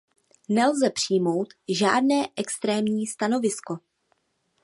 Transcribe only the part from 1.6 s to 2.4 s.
žádné